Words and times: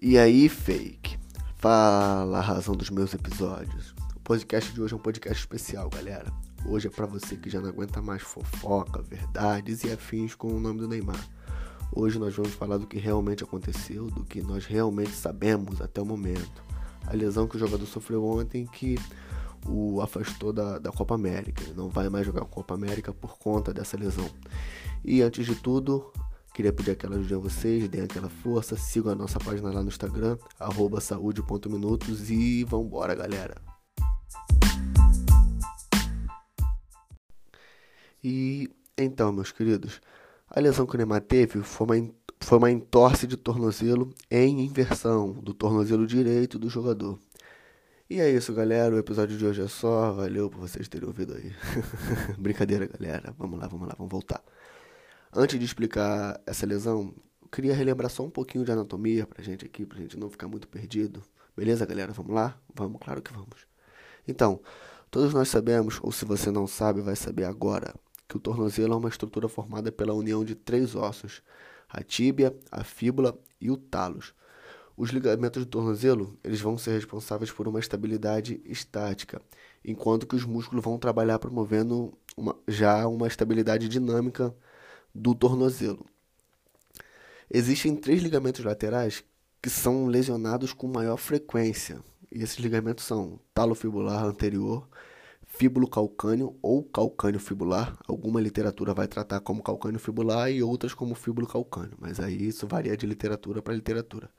E 0.00 0.16
aí, 0.16 0.48
fake? 0.48 1.18
Fala 1.56 2.38
a 2.38 2.40
razão 2.40 2.76
dos 2.76 2.88
meus 2.88 3.12
episódios. 3.14 3.96
O 4.14 4.20
podcast 4.20 4.72
de 4.72 4.80
hoje 4.80 4.94
é 4.94 4.96
um 4.96 5.00
podcast 5.00 5.42
especial, 5.42 5.90
galera. 5.90 6.32
Hoje 6.64 6.86
é 6.86 6.90
para 6.90 7.04
você 7.04 7.36
que 7.36 7.50
já 7.50 7.60
não 7.60 7.68
aguenta 7.68 8.00
mais 8.00 8.22
fofoca, 8.22 9.02
verdades 9.02 9.82
e 9.82 9.90
afins 9.90 10.36
com 10.36 10.54
o 10.54 10.60
nome 10.60 10.78
do 10.78 10.86
Neymar. 10.86 11.28
Hoje 11.92 12.16
nós 12.16 12.32
vamos 12.36 12.52
falar 12.52 12.78
do 12.78 12.86
que 12.86 12.96
realmente 12.96 13.42
aconteceu, 13.42 14.06
do 14.06 14.22
que 14.22 14.40
nós 14.40 14.66
realmente 14.66 15.10
sabemos 15.10 15.80
até 15.80 16.00
o 16.00 16.06
momento. 16.06 16.62
A 17.04 17.12
lesão 17.12 17.48
que 17.48 17.56
o 17.56 17.58
jogador 17.58 17.86
sofreu 17.86 18.24
ontem 18.24 18.66
que 18.66 18.96
o 19.66 20.00
afastou 20.00 20.52
da, 20.52 20.78
da 20.78 20.92
Copa 20.92 21.16
América. 21.16 21.64
Ele 21.64 21.74
não 21.74 21.88
vai 21.88 22.08
mais 22.08 22.24
jogar 22.24 22.42
a 22.42 22.46
Copa 22.46 22.72
América 22.72 23.12
por 23.12 23.36
conta 23.36 23.74
dessa 23.74 23.96
lesão. 23.96 24.30
E 25.04 25.22
antes 25.22 25.44
de 25.44 25.56
tudo, 25.56 26.12
Queria 26.58 26.72
pedir 26.72 26.90
aquela 26.90 27.14
ajuda 27.14 27.36
a 27.36 27.38
vocês, 27.38 27.88
deem 27.88 28.02
aquela 28.02 28.28
força, 28.28 28.76
sigam 28.76 29.12
a 29.12 29.14
nossa 29.14 29.38
página 29.38 29.70
lá 29.70 29.80
no 29.80 29.86
Instagram, 29.86 30.36
arroba 30.58 31.00
saúde.minutos 31.00 32.32
e 32.32 32.64
vambora, 32.64 33.14
galera! 33.14 33.54
E 38.24 38.68
então, 38.98 39.32
meus 39.32 39.52
queridos, 39.52 40.00
a 40.50 40.58
lesão 40.58 40.84
que 40.84 40.96
o 40.96 40.98
Neymar 40.98 41.20
teve 41.20 41.62
foi 41.62 41.86
uma, 41.86 42.10
foi 42.40 42.58
uma 42.58 42.72
entorse 42.72 43.28
de 43.28 43.36
tornozelo 43.36 44.12
em 44.28 44.64
inversão 44.64 45.34
do 45.34 45.54
tornozelo 45.54 46.08
direito 46.08 46.58
do 46.58 46.68
jogador. 46.68 47.20
E 48.10 48.18
é 48.18 48.28
isso, 48.28 48.52
galera. 48.52 48.96
O 48.96 48.98
episódio 48.98 49.38
de 49.38 49.46
hoje 49.46 49.62
é 49.62 49.68
só. 49.68 50.10
Valeu 50.10 50.50
por 50.50 50.58
vocês 50.58 50.88
terem 50.88 51.06
ouvido 51.06 51.34
aí. 51.34 51.52
Brincadeira, 52.36 52.88
galera. 52.88 53.32
Vamos 53.38 53.60
lá, 53.60 53.68
vamos 53.68 53.86
lá, 53.86 53.94
vamos 53.96 54.10
voltar. 54.10 54.42
Antes 55.32 55.58
de 55.58 55.64
explicar 55.64 56.40
essa 56.46 56.64
lesão, 56.64 57.14
eu 57.42 57.48
queria 57.48 57.74
relembrar 57.74 58.10
só 58.10 58.24
um 58.24 58.30
pouquinho 58.30 58.64
de 58.64 58.72
anatomia 58.72 59.26
pra 59.26 59.42
gente 59.42 59.64
aqui, 59.64 59.84
pra 59.84 59.98
gente 59.98 60.16
não 60.16 60.30
ficar 60.30 60.48
muito 60.48 60.66
perdido. 60.66 61.22
Beleza, 61.54 61.84
galera? 61.84 62.12
Vamos 62.12 62.34
lá? 62.34 62.58
Vamos, 62.74 62.98
claro 63.02 63.20
que 63.20 63.32
vamos. 63.32 63.66
Então, 64.26 64.60
todos 65.10 65.34
nós 65.34 65.48
sabemos, 65.48 65.98
ou 66.02 66.10
se 66.10 66.24
você 66.24 66.50
não 66.50 66.66
sabe, 66.66 67.02
vai 67.02 67.14
saber 67.14 67.44
agora, 67.44 67.94
que 68.26 68.36
o 68.36 68.40
tornozelo 68.40 68.94
é 68.94 68.96
uma 68.96 69.08
estrutura 69.08 69.48
formada 69.48 69.92
pela 69.92 70.14
união 70.14 70.42
de 70.42 70.54
três 70.54 70.94
ossos: 70.94 71.42
a 71.88 72.02
tíbia, 72.02 72.56
a 72.70 72.82
fíbula 72.82 73.38
e 73.60 73.70
o 73.70 73.76
talos. 73.76 74.34
Os 74.96 75.10
ligamentos 75.10 75.64
do 75.64 75.70
tornozelo, 75.70 76.38
eles 76.42 76.60
vão 76.60 76.76
ser 76.78 76.92
responsáveis 76.92 77.52
por 77.52 77.68
uma 77.68 77.78
estabilidade 77.78 78.60
estática, 78.64 79.40
enquanto 79.84 80.26
que 80.26 80.34
os 80.34 80.44
músculos 80.44 80.82
vão 80.82 80.98
trabalhar 80.98 81.38
promovendo 81.38 82.12
uma, 82.36 82.56
já 82.66 83.06
uma 83.06 83.26
estabilidade 83.26 83.88
dinâmica 83.88 84.54
do 85.18 85.34
tornozelo. 85.34 86.06
Existem 87.50 87.96
três 87.96 88.22
ligamentos 88.22 88.64
laterais 88.64 89.24
que 89.60 89.68
são 89.68 90.06
lesionados 90.06 90.72
com 90.72 90.86
maior 90.86 91.16
frequência. 91.16 92.00
E 92.30 92.42
esses 92.42 92.58
ligamentos 92.58 93.04
são 93.04 93.40
talo 93.54 93.74
fibular 93.74 94.24
anterior, 94.24 94.86
fíbulo 95.46 95.88
calcâneo 95.88 96.56
ou 96.62 96.84
calcâneo 96.84 97.40
fibular. 97.40 97.98
Alguma 98.06 98.40
literatura 98.40 98.94
vai 98.94 99.08
tratar 99.08 99.40
como 99.40 99.62
calcâneo 99.62 99.98
fibular 99.98 100.50
e 100.52 100.62
outras 100.62 100.94
como 100.94 101.14
fíbulo 101.14 101.46
calcâneo, 101.46 101.96
mas 101.98 102.20
aí 102.20 102.48
isso 102.48 102.66
varia 102.66 102.96
de 102.96 103.06
literatura 103.06 103.62
para 103.62 103.74
literatura. 103.74 104.30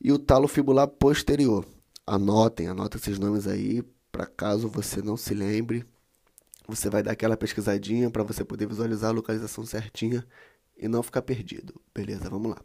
E 0.00 0.10
o 0.10 0.18
talo 0.18 0.48
fibular 0.48 0.88
posterior. 0.88 1.66
Anotem, 2.06 2.66
anotem 2.66 2.98
esses 2.98 3.18
nomes 3.18 3.46
aí, 3.46 3.82
para 4.10 4.26
caso 4.26 4.68
você 4.68 5.02
não 5.02 5.16
se 5.16 5.34
lembre, 5.34 5.84
você 6.70 6.88
vai 6.88 7.02
dar 7.02 7.12
aquela 7.12 7.36
pesquisadinha 7.36 8.10
para 8.10 8.22
você 8.22 8.44
poder 8.44 8.66
visualizar 8.66 9.10
a 9.10 9.14
localização 9.14 9.64
certinha 9.64 10.24
e 10.76 10.88
não 10.88 11.02
ficar 11.02 11.22
perdido. 11.22 11.80
Beleza, 11.94 12.30
vamos 12.30 12.50
lá. 12.50 12.58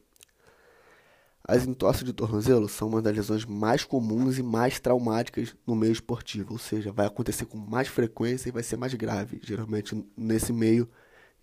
As 1.47 1.65
entorses 1.67 2.03
de 2.03 2.11
tornozelo 2.11 2.67
são 2.67 2.87
uma 2.87 3.01
das 3.01 3.15
lesões 3.15 3.45
mais 3.45 3.83
comuns 3.83 4.39
e 4.39 4.43
mais 4.43 4.79
traumáticas 4.79 5.55
no 5.65 5.75
meio 5.75 5.91
esportivo, 5.91 6.53
ou 6.53 6.57
seja, 6.57 6.91
vai 6.91 7.05
acontecer 7.05 7.45
com 7.45 7.57
mais 7.57 7.87
frequência 7.87 8.49
e 8.49 8.51
vai 8.51 8.63
ser 8.63 8.77
mais 8.77 8.95
grave, 8.95 9.39
geralmente 9.43 10.03
nesse 10.17 10.51
meio 10.51 10.89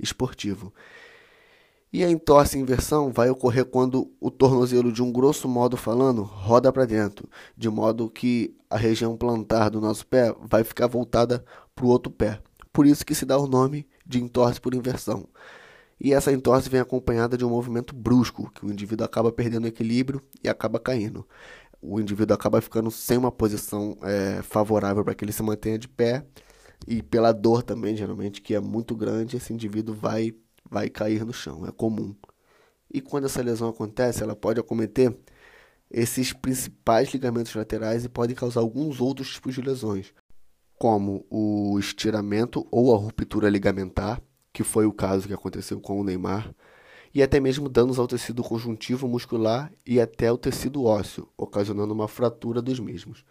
esportivo. 0.01 0.73
E 1.93 2.03
a 2.03 2.11
entorse 2.11 2.59
inversão 2.59 3.13
vai 3.13 3.29
ocorrer 3.29 3.67
quando 3.67 4.11
o 4.19 4.31
tornozelo, 4.31 4.91
de 4.91 5.03
um 5.03 5.13
grosso 5.13 5.47
modo 5.47 5.77
falando, 5.77 6.23
roda 6.23 6.73
para 6.73 6.87
dentro, 6.87 7.29
de 7.57 7.69
modo 7.69 8.11
que 8.11 8.57
a 8.69 8.79
região 8.79 9.17
plantar 9.17 9.69
do 9.69 9.81
nosso 9.81 10.07
pé 10.07 10.35
vai 10.41 10.65
ficar 10.65 10.87
voltada 10.87 11.45
para 11.77 11.85
o 11.85 11.89
outro 11.89 12.11
pé. 12.11 12.41
Por 12.73 12.87
isso 12.87 13.05
que 13.05 13.15
se 13.15 13.27
dá 13.27 13.39
o 13.39 13.47
nome 13.47 13.87
de 14.07 14.23
entorse 14.23 14.61
por 14.61 14.75
inversão. 14.75 15.29
E 16.01 16.13
essa 16.13 16.33
entorse 16.33 16.69
vem 16.69 16.81
acompanhada 16.81 17.37
de 17.37 17.45
um 17.45 17.51
movimento 17.51 17.95
brusco, 17.95 18.51
que 18.51 18.67
o 18.67 18.71
indivíduo 18.73 19.05
acaba 19.05 19.31
perdendo 19.31 19.65
o 19.65 19.69
equilíbrio 19.69 20.21
e 20.43 20.49
acaba 20.49 20.81
caindo. 20.81 21.27
O 21.81 22.01
indivíduo 22.01 22.35
acaba 22.35 22.61
ficando 22.61 22.91
sem 22.91 23.19
uma 23.19 23.31
posição 23.31 23.97
é, 24.03 24.43
favorável 24.43 25.05
para 25.05 25.15
que 25.15 25.25
ele 25.25 25.33
se 25.33 25.43
mantenha 25.43 25.79
de 25.79 25.89
pé. 25.89 26.25
E 26.87 27.03
pela 27.03 27.33
dor 27.33 27.63
também, 27.63 27.97
geralmente, 27.97 28.41
que 28.41 28.55
é 28.55 28.61
muito 28.61 28.97
grande, 28.97 29.37
esse 29.37 29.53
indivíduo 29.53 29.95
vai, 29.95 30.35
vai 30.69 30.89
cair 30.89 31.25
no 31.25 31.33
chão. 31.33 31.67
É 31.67 31.71
comum. 31.71 32.15
E 32.93 33.01
quando 33.01 33.25
essa 33.25 33.43
lesão 33.43 33.69
acontece, 33.69 34.23
ela 34.23 34.35
pode 34.35 34.61
acometer 34.61 35.17
esses 35.91 36.33
principais 36.33 37.11
ligamentos 37.13 37.55
laterais 37.55 38.05
e 38.05 38.09
pode 38.09 38.35
causar 38.35 38.61
alguns 38.61 39.01
outros 39.01 39.35
tipos 39.35 39.55
de 39.55 39.61
lesões, 39.61 40.13
como 40.83 41.25
o 41.31 41.79
estiramento 41.79 42.67
ou 42.69 42.93
a 42.93 42.99
ruptura 42.99 43.49
ligamentar, 43.49 44.21
que 44.53 44.65
foi 44.65 44.85
o 44.85 44.93
caso 44.93 45.29
que 45.29 45.33
aconteceu 45.33 45.81
com 45.81 46.01
o 46.01 46.03
Neymar, 46.03 46.53
e 47.15 47.23
até 47.23 47.39
mesmo 47.39 47.69
danos 47.69 48.01
ao 48.01 48.09
tecido 48.09 48.43
conjuntivo 48.43 49.07
muscular 49.07 49.73
e 49.87 50.01
até 50.01 50.27
ao 50.27 50.37
tecido 50.37 50.83
ósseo, 50.83 51.29
ocasionando 51.37 51.95
uma 51.95 52.09
fratura 52.09 52.61
dos 52.61 52.81
mesmos. 52.81 53.25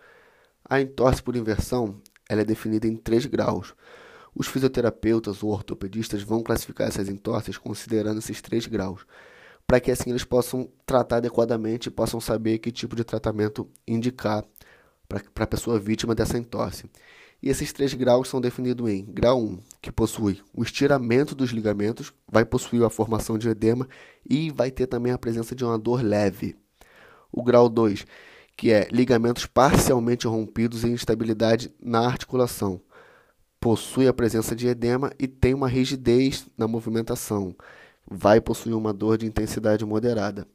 A 0.64 0.80
entorse 0.80 1.22
por 1.22 1.36
inversão 1.36 2.02
ela 2.30 2.40
é 2.40 2.46
definida 2.46 2.88
em 2.88 2.96
três 2.96 3.26
graus. 3.26 3.76
Os 4.34 4.48
fisioterapeutas 4.48 5.44
ou 5.44 5.52
ortopedistas 5.52 6.24
vão 6.24 6.42
classificar 6.42 6.88
essas 6.88 7.10
entorses 7.10 7.58
considerando 7.58 8.20
esses 8.20 8.42
três 8.42 8.66
graus, 8.66 9.06
para 9.68 9.82
que 9.82 9.92
assim 9.92 10.12
eles 10.12 10.24
possam 10.24 10.70
tratar 10.86 11.18
adequadamente 11.18 11.90
e 11.90 11.92
possam 11.92 12.22
saber 12.22 12.60
que 12.60 12.72
tipo 12.72 12.96
de 12.96 13.04
tratamento 13.04 13.70
indicar 13.86 14.46
para 15.06 15.44
a 15.44 15.48
pessoa 15.48 15.78
vítima 15.78 16.16
dessa 16.16 16.38
entorse. 16.38 16.90
E 17.42 17.50
esses 17.50 17.74
três 17.74 17.94
graus 17.94 18.30
são 18.30 18.40
definidos 18.40 18.88
em 18.88 19.04
grau 19.04 19.42
1, 19.42 19.60
que 19.82 19.92
possui 19.92 20.40
o 20.54 20.62
estiramento 20.62 21.34
dos 21.34 21.50
ligamentos, 21.50 22.14
vai 22.32 22.46
possuir 22.46 22.84
a 22.84 22.90
formação 22.90 23.38
de 23.38 23.50
edema 23.50 23.88
e 24.30 24.52
vai 24.52 24.70
ter 24.70 24.86
também 24.86 25.12
a 25.12 25.18
presença 25.18 25.56
de 25.56 25.66
uma 25.66 25.80
dor 25.80 26.04
leve. 26.04 26.56
O 27.32 27.42
grau 27.44 27.68
2, 27.68 28.06
que 28.56 28.72
é 28.72 28.88
ligamentos 28.92 29.48
parcialmente 29.48 30.28
rompidos 30.28 30.84
e 30.84 30.90
instabilidade 30.90 31.74
na 31.82 32.06
articulação. 32.06 32.80
Possui 33.60 34.08
a 34.08 34.14
presença 34.14 34.56
de 34.56 34.68
edema 34.68 35.12
e 35.18 35.28
tem 35.28 35.54
uma 35.56 35.68
rigidez 35.68 36.48
na 36.56 36.68
movimentação. 36.68 37.56
Vai 38.06 38.40
possuir 38.40 38.76
uma 38.76 38.94
dor 38.94 39.18
de 39.18 39.26
intensidade 39.26 39.84
moderada. 39.84 40.48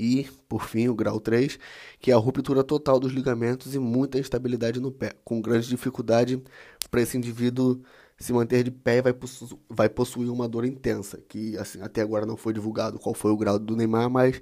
E, 0.00 0.26
por 0.48 0.64
fim, 0.64 0.88
o 0.88 0.94
grau 0.94 1.20
3, 1.20 1.58
que 2.00 2.10
é 2.10 2.14
a 2.14 2.16
ruptura 2.16 2.64
total 2.64 2.98
dos 2.98 3.12
ligamentos 3.12 3.74
e 3.74 3.78
muita 3.78 4.18
instabilidade 4.18 4.80
no 4.80 4.90
pé, 4.90 5.12
com 5.22 5.42
grande 5.42 5.68
dificuldade 5.68 6.42
para 6.90 7.02
esse 7.02 7.18
indivíduo 7.18 7.82
se 8.18 8.32
manter 8.32 8.64
de 8.64 8.70
pé 8.70 8.98
e 8.98 9.02
vai, 9.02 9.12
possu 9.12 9.60
vai 9.68 9.90
possuir 9.90 10.30
uma 10.30 10.48
dor 10.48 10.64
intensa, 10.64 11.18
que 11.28 11.54
assim, 11.58 11.82
até 11.82 12.00
agora 12.00 12.24
não 12.24 12.36
foi 12.36 12.54
divulgado 12.54 12.98
qual 12.98 13.14
foi 13.14 13.30
o 13.30 13.36
grau 13.36 13.58
do 13.58 13.76
Neymar, 13.76 14.08
mas 14.08 14.40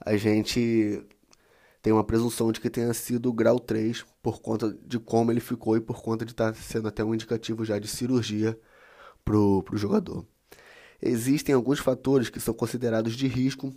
a 0.00 0.16
gente 0.16 1.04
tem 1.82 1.92
uma 1.92 2.04
presunção 2.04 2.50
de 2.50 2.58
que 2.60 2.70
tenha 2.70 2.92
sido 2.94 3.30
grau 3.32 3.58
3 3.60 4.04
por 4.22 4.40
conta 4.40 4.74
de 4.86 4.98
como 4.98 5.30
ele 5.30 5.40
ficou 5.40 5.76
e 5.76 5.80
por 5.80 6.02
conta 6.02 6.24
de 6.24 6.32
estar 6.32 6.52
tá 6.52 6.58
sendo 6.58 6.88
até 6.88 7.04
um 7.04 7.14
indicativo 7.14 7.62
já 7.62 7.78
de 7.78 7.88
cirurgia 7.88 8.58
para 9.24 9.36
o 9.36 9.64
jogador. 9.74 10.26
Existem 11.02 11.54
alguns 11.54 11.78
fatores 11.78 12.30
que 12.30 12.40
são 12.40 12.54
considerados 12.54 13.14
de 13.14 13.26
risco 13.26 13.70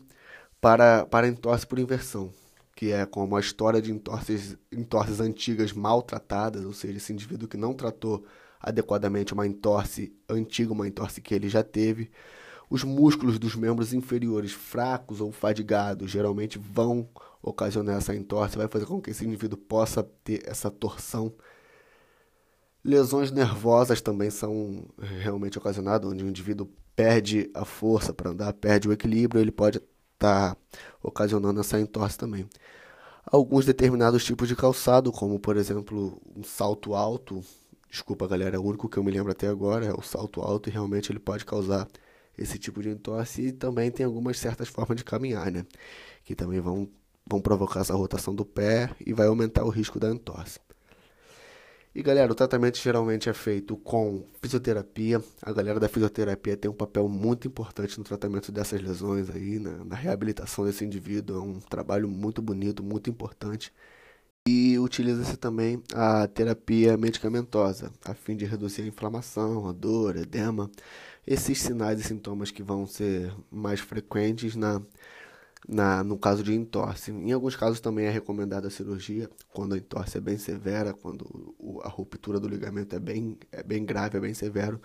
para, 0.59 1.05
para 1.05 1.27
entorse 1.27 1.65
por 1.65 1.79
inversão, 1.79 2.31
que 2.75 2.91
é 2.91 3.05
como 3.05 3.35
a 3.35 3.39
história 3.39 3.81
de 3.81 3.91
entorses, 3.91 4.57
entorses 4.71 5.19
antigas 5.19 5.73
maltratadas, 5.73 6.65
ou 6.65 6.73
seja, 6.73 6.97
esse 6.97 7.13
indivíduo 7.13 7.47
que 7.47 7.57
não 7.57 7.73
tratou 7.73 8.25
adequadamente 8.59 9.33
uma 9.33 9.45
entorse 9.45 10.15
antiga, 10.27 10.73
uma 10.73 10.87
entorse 10.87 11.21
que 11.21 11.33
ele 11.33 11.47
já 11.49 11.63
teve. 11.63 12.09
Os 12.69 12.83
músculos 12.83 13.39
dos 13.39 13.55
membros 13.55 13.93
inferiores 13.93 14.51
fracos 14.51 15.21
ou 15.21 15.31
fadigados 15.31 16.11
geralmente 16.11 16.59
vão 16.59 17.07
ocasionar 17.41 17.97
essa 17.97 18.15
entorse, 18.15 18.57
vai 18.57 18.67
fazer 18.67 18.85
com 18.85 19.01
que 19.01 19.11
esse 19.11 19.25
indivíduo 19.25 19.57
possa 19.57 20.03
ter 20.23 20.41
essa 20.45 20.69
torção. 20.69 21.33
Lesões 22.83 23.31
nervosas 23.31 24.01
também 24.01 24.29
são 24.29 24.85
realmente 24.97 25.57
ocasionadas, 25.57 26.11
onde 26.11 26.23
o 26.23 26.27
indivíduo 26.27 26.69
perde 26.95 27.49
a 27.53 27.63
força 27.63 28.13
para 28.13 28.31
andar, 28.31 28.51
perde 28.53 28.89
o 28.89 28.91
equilíbrio, 28.91 29.41
ele 29.41 29.51
pode 29.51 29.81
está 30.17 30.57
ocasionando 31.01 31.61
essa 31.61 31.79
entorse 31.79 32.17
também. 32.17 32.49
Alguns 33.25 33.65
determinados 33.65 34.23
tipos 34.23 34.47
de 34.47 34.55
calçado, 34.55 35.11
como 35.11 35.39
por 35.39 35.57
exemplo 35.57 36.19
um 36.35 36.43
salto 36.43 36.95
alto, 36.95 37.43
desculpa 37.89 38.27
galera, 38.27 38.55
é 38.55 38.59
o 38.59 38.63
único 38.63 38.89
que 38.89 38.97
eu 38.97 39.03
me 39.03 39.11
lembro 39.11 39.31
até 39.31 39.47
agora 39.47 39.85
é 39.85 39.93
o 39.93 40.01
salto 40.01 40.41
alto 40.41 40.69
e 40.69 40.71
realmente 40.71 41.11
ele 41.11 41.19
pode 41.19 41.45
causar 41.45 41.87
esse 42.37 42.57
tipo 42.59 42.81
de 42.81 42.89
entorse 42.89 43.47
e 43.47 43.51
também 43.51 43.91
tem 43.91 44.05
algumas 44.05 44.37
certas 44.39 44.69
formas 44.69 44.97
de 44.97 45.03
caminhar, 45.03 45.51
né? 45.51 45.65
Que 46.23 46.35
também 46.35 46.59
vão, 46.59 46.87
vão 47.25 47.41
provocar 47.41 47.81
essa 47.81 47.95
rotação 47.95 48.33
do 48.35 48.45
pé 48.45 48.91
e 49.05 49.13
vai 49.13 49.27
aumentar 49.27 49.63
o 49.65 49.69
risco 49.69 49.99
da 49.99 50.09
entorse. 50.09 50.59
E 51.97 52.03
galera, 52.03 52.31
o 52.31 52.35
tratamento 52.35 52.77
geralmente 52.77 53.27
é 53.27 53.33
feito 53.33 53.75
com 53.75 54.23
fisioterapia. 54.39 55.19
A 55.41 55.51
galera 55.51 55.79
da 55.79 55.89
fisioterapia 55.89 56.55
tem 56.55 56.69
um 56.69 56.73
papel 56.75 57.09
muito 57.09 57.47
importante 57.47 57.97
no 57.97 58.03
tratamento 58.03 58.51
dessas 58.51 58.79
lesões 58.79 59.31
aí, 59.31 59.57
na, 59.57 59.83
na 59.83 59.95
reabilitação 59.95 60.63
desse 60.63 60.85
indivíduo. 60.85 61.37
É 61.37 61.41
um 61.41 61.59
trabalho 61.59 62.07
muito 62.07 62.39
bonito, 62.39 62.83
muito 62.83 63.09
importante. 63.09 63.73
E 64.47 64.77
utiliza-se 64.77 65.37
também 65.37 65.81
a 65.91 66.27
terapia 66.27 66.95
medicamentosa, 66.97 67.91
a 68.05 68.13
fim 68.13 68.35
de 68.35 68.45
reduzir 68.45 68.83
a 68.83 68.87
inflamação, 68.87 69.67
a 69.67 69.71
dor, 69.71 70.17
edema, 70.17 70.69
esses 71.25 71.59
sinais 71.59 71.99
e 71.99 72.03
sintomas 72.03 72.51
que 72.51 72.61
vão 72.61 72.85
ser 72.85 73.33
mais 73.49 73.79
frequentes 73.79 74.55
na 74.55 74.79
na, 75.67 76.03
no 76.03 76.17
caso 76.17 76.43
de 76.43 76.53
entorse. 76.53 77.11
Em 77.11 77.31
alguns 77.31 77.55
casos 77.55 77.79
também 77.79 78.05
é 78.05 78.09
recomendada 78.09 78.67
a 78.67 78.71
cirurgia, 78.71 79.29
quando 79.53 79.75
a 79.75 79.77
entorse 79.77 80.17
é 80.17 80.21
bem 80.21 80.37
severa, 80.37 80.93
quando 80.93 81.55
o, 81.57 81.81
a 81.83 81.87
ruptura 81.87 82.39
do 82.39 82.47
ligamento 82.47 82.95
é 82.95 82.99
bem, 82.99 83.37
é 83.51 83.63
bem 83.63 83.85
grave, 83.85 84.17
é 84.17 84.21
bem 84.21 84.33
severo, 84.33 84.81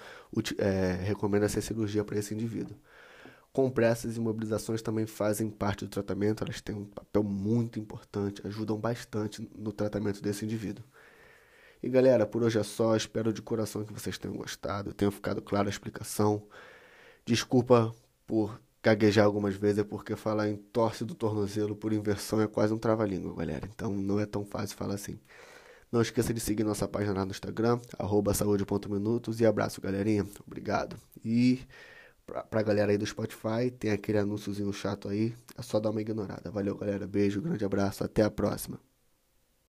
é, 0.58 0.92
recomenda-se 1.04 1.58
a 1.58 1.62
cirurgia 1.62 2.04
para 2.04 2.19
esse 2.19 2.34
indivíduo. 2.34 2.76
Compressas 3.52 4.16
e 4.16 4.19
imobilizações 4.19 4.80
também 4.80 5.06
fazem 5.06 5.50
parte 5.50 5.84
do 5.84 5.90
tratamento, 5.90 6.42
elas 6.42 6.60
têm 6.60 6.74
um 6.74 6.86
papel 6.86 7.22
muito 7.22 7.78
importante, 7.78 8.40
ajudam 8.46 8.78
bastante 8.78 9.46
no 9.54 9.72
tratamento 9.72 10.22
desse 10.22 10.44
indivíduo. 10.44 10.84
E 11.82 11.88
galera, 11.88 12.24
por 12.24 12.42
hoje 12.42 12.58
é 12.58 12.62
só, 12.62 12.96
espero 12.96 13.32
de 13.32 13.42
coração 13.42 13.84
que 13.84 13.92
vocês 13.92 14.16
tenham 14.16 14.36
gostado, 14.36 14.94
tenha 14.94 15.10
ficado 15.10 15.42
clara 15.42 15.69
a 15.69 15.70
explicação. 15.70 16.46
Desculpa 17.26 17.94
por 18.26 18.58
gaguejar 18.82 19.25
algumas 19.25 19.55
vezes 19.55 19.79
é 19.79 19.84
porque 19.84 20.17
falar 20.17 20.49
em 20.49 20.56
torce 20.56 21.05
do 21.05 21.14
tornozelo 21.14 21.76
por 21.76 21.93
inversão 21.93 22.40
é 22.40 22.46
quase 22.46 22.75
um 22.75 22.79
trava-língua, 22.79 23.34
galera. 23.34 23.69
Então 23.73 23.93
não 23.94 24.19
é 24.20 24.26
tão 24.26 24.44
fácil 24.44 24.76
falar 24.76 24.94
assim. 24.94 25.19
Não 25.90 26.00
esqueça 26.02 26.32
de 26.32 26.40
seguir 26.40 26.64
nossa 26.64 26.88
página 26.88 27.12
lá 27.14 27.25
no 27.25 27.31
Instagram, 27.32 27.79
arroba 27.99 28.34
saúde.minutos 28.34 29.40
e 29.40 29.46
abraço, 29.46 29.81
galerinha. 29.81 30.26
Obrigado. 30.46 30.96
E 31.25 31.61
pra, 32.26 32.43
pra 32.44 32.62
galera 32.62 32.93
aí 32.93 32.99
do 32.99 33.06
Spotify, 33.06 33.70
tem 33.79 33.90
aquele 33.93 34.19
anúnciozinho 34.19 34.73
chato 34.73 35.08
aí, 35.08 35.34
é 35.56 35.62
só 35.62 35.79
dar 35.81 35.90
uma 35.90 36.00
ignorada. 36.00 36.50
Valeu, 36.50 36.76
galera. 36.76 37.06
Beijo, 37.06 37.43
grande 37.43 37.64
abraço, 37.64 38.05
até 38.05 38.23
a 38.23 38.31
próxima. 38.31 38.81